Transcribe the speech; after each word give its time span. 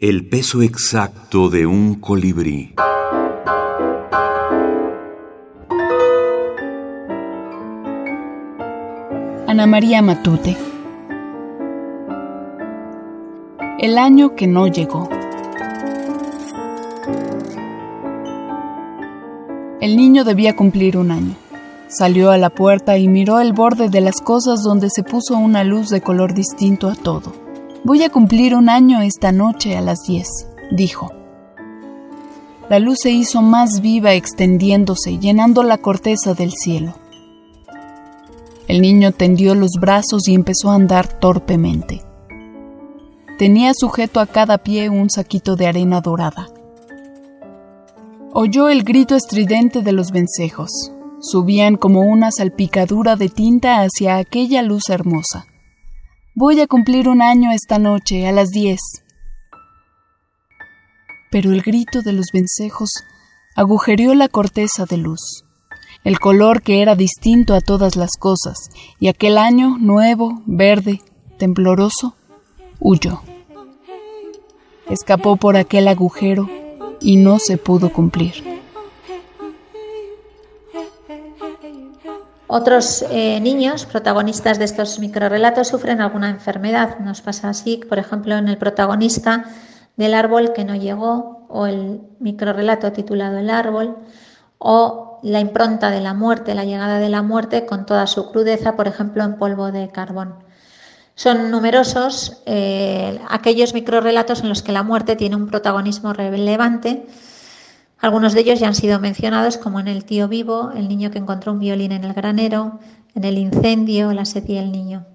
El 0.00 0.28
peso 0.28 0.62
exacto 0.62 1.48
de 1.50 1.66
un 1.66 1.96
colibrí. 1.96 2.72
Ana 9.48 9.66
María 9.66 10.00
Matute. 10.00 10.56
El 13.80 13.98
año 13.98 14.36
que 14.36 14.46
no 14.46 14.68
llegó. 14.68 15.08
El 19.80 19.96
niño 19.96 20.22
debía 20.22 20.54
cumplir 20.54 20.96
un 20.96 21.10
año. 21.10 21.34
Salió 21.88 22.30
a 22.30 22.38
la 22.38 22.50
puerta 22.50 22.98
y 22.98 23.08
miró 23.08 23.40
el 23.40 23.52
borde 23.52 23.88
de 23.88 24.00
las 24.00 24.20
cosas 24.20 24.62
donde 24.62 24.90
se 24.90 25.02
puso 25.02 25.36
una 25.36 25.64
luz 25.64 25.88
de 25.88 26.02
color 26.02 26.34
distinto 26.34 26.86
a 26.86 26.94
todo. 26.94 27.47
Voy 27.84 28.02
a 28.02 28.10
cumplir 28.10 28.56
un 28.56 28.68
año 28.68 29.00
esta 29.02 29.30
noche 29.30 29.76
a 29.76 29.80
las 29.80 30.02
diez, 30.02 30.28
dijo. 30.72 31.12
La 32.68 32.80
luz 32.80 32.98
se 33.02 33.10
hizo 33.10 33.40
más 33.40 33.80
viva 33.80 34.14
extendiéndose, 34.14 35.18
llenando 35.18 35.62
la 35.62 35.78
corteza 35.78 36.34
del 36.34 36.52
cielo. 36.52 36.94
El 38.66 38.82
niño 38.82 39.12
tendió 39.12 39.54
los 39.54 39.72
brazos 39.80 40.26
y 40.26 40.34
empezó 40.34 40.70
a 40.70 40.74
andar 40.74 41.06
torpemente. 41.20 42.02
Tenía 43.38 43.72
sujeto 43.74 44.18
a 44.18 44.26
cada 44.26 44.58
pie 44.58 44.90
un 44.90 45.08
saquito 45.08 45.54
de 45.54 45.68
arena 45.68 46.00
dorada. 46.00 46.48
Oyó 48.34 48.68
el 48.68 48.82
grito 48.82 49.14
estridente 49.14 49.82
de 49.82 49.92
los 49.92 50.10
vencejos. 50.10 50.92
Subían 51.20 51.76
como 51.76 52.00
una 52.00 52.30
salpicadura 52.32 53.16
de 53.16 53.28
tinta 53.28 53.82
hacia 53.82 54.16
aquella 54.16 54.62
luz 54.62 54.90
hermosa. 54.90 55.46
Voy 56.40 56.60
a 56.60 56.68
cumplir 56.68 57.08
un 57.08 57.20
año 57.20 57.50
esta 57.50 57.80
noche, 57.80 58.28
a 58.28 58.30
las 58.30 58.50
diez. 58.50 58.78
Pero 61.32 61.50
el 61.50 61.62
grito 61.62 62.00
de 62.00 62.12
los 62.12 62.26
vencejos 62.32 62.90
agujereó 63.56 64.14
la 64.14 64.28
corteza 64.28 64.86
de 64.86 64.98
luz, 64.98 65.42
el 66.04 66.20
color 66.20 66.62
que 66.62 66.80
era 66.80 66.94
distinto 66.94 67.54
a 67.54 67.60
todas 67.60 67.96
las 67.96 68.12
cosas, 68.16 68.70
y 69.00 69.08
aquel 69.08 69.36
año 69.36 69.78
nuevo, 69.80 70.40
verde, 70.46 71.00
tembloroso, 71.40 72.14
huyó. 72.78 73.20
Escapó 74.88 75.38
por 75.38 75.56
aquel 75.56 75.88
agujero 75.88 76.48
y 77.00 77.16
no 77.16 77.40
se 77.40 77.56
pudo 77.56 77.92
cumplir. 77.92 78.57
Otros 82.50 83.04
eh, 83.10 83.40
niños, 83.40 83.84
protagonistas 83.84 84.58
de 84.58 84.64
estos 84.64 84.98
microrelatos, 84.98 85.68
sufren 85.68 86.00
alguna 86.00 86.30
enfermedad. 86.30 86.98
Nos 86.98 87.20
pasa 87.20 87.50
así, 87.50 87.78
por 87.86 87.98
ejemplo, 87.98 88.36
en 88.36 88.48
el 88.48 88.56
protagonista 88.56 89.44
del 89.98 90.14
árbol 90.14 90.54
que 90.54 90.64
no 90.64 90.74
llegó, 90.74 91.46
o 91.50 91.66
el 91.66 92.00
microrelato 92.20 92.90
titulado 92.92 93.36
El 93.36 93.50
árbol, 93.50 93.98
o 94.56 95.20
la 95.22 95.40
impronta 95.40 95.90
de 95.90 96.00
la 96.00 96.14
muerte, 96.14 96.54
la 96.54 96.64
llegada 96.64 96.98
de 96.98 97.10
la 97.10 97.20
muerte 97.20 97.66
con 97.66 97.84
toda 97.84 98.06
su 98.06 98.30
crudeza, 98.30 98.76
por 98.76 98.88
ejemplo, 98.88 99.24
en 99.24 99.36
polvo 99.36 99.70
de 99.70 99.90
carbón. 99.90 100.36
Son 101.16 101.50
numerosos 101.50 102.42
eh, 102.46 103.20
aquellos 103.28 103.74
microrelatos 103.74 104.40
en 104.40 104.48
los 104.48 104.62
que 104.62 104.72
la 104.72 104.82
muerte 104.82 105.16
tiene 105.16 105.36
un 105.36 105.48
protagonismo 105.48 106.14
relevante 106.14 107.06
algunos 108.00 108.32
de 108.32 108.40
ellos 108.40 108.60
ya 108.60 108.68
han 108.68 108.74
sido 108.74 109.00
mencionados, 109.00 109.56
como 109.56 109.80
en 109.80 109.88
El 109.88 110.04
tío 110.04 110.28
vivo, 110.28 110.70
el 110.74 110.88
niño 110.88 111.10
que 111.10 111.18
encontró 111.18 111.52
un 111.52 111.58
violín 111.58 111.92
en 111.92 112.04
el 112.04 112.12
granero, 112.12 112.78
en 113.14 113.24
El 113.24 113.38
incendio, 113.38 114.12
La 114.12 114.24
sed 114.24 114.44
y 114.48 114.56
el 114.56 114.70
niño. 114.70 115.06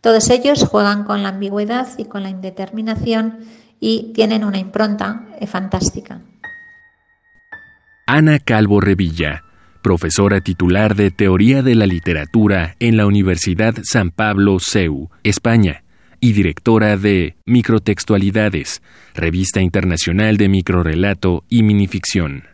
Todos 0.00 0.28
ellos 0.28 0.64
juegan 0.64 1.04
con 1.04 1.22
la 1.22 1.30
ambigüedad 1.30 1.88
y 1.96 2.04
con 2.04 2.22
la 2.22 2.28
indeterminación 2.28 3.38
y 3.80 4.12
tienen 4.14 4.44
una 4.44 4.58
impronta 4.58 5.24
eh, 5.40 5.46
fantástica. 5.46 6.20
Ana 8.06 8.38
Calvo 8.38 8.82
Revilla, 8.82 9.44
profesora 9.80 10.42
titular 10.42 10.94
de 10.94 11.10
Teoría 11.10 11.62
de 11.62 11.74
la 11.74 11.86
Literatura 11.86 12.76
en 12.80 12.98
la 12.98 13.06
Universidad 13.06 13.76
San 13.82 14.10
Pablo 14.10 14.58
CEU, 14.60 15.08
España 15.22 15.83
y 16.24 16.32
directora 16.32 16.96
de 16.96 17.36
Microtextualidades, 17.44 18.80
revista 19.14 19.60
internacional 19.60 20.38
de 20.38 20.48
microrelato 20.48 21.44
y 21.50 21.62
minificción. 21.62 22.53